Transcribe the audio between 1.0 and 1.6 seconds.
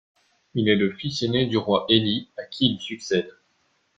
ainé du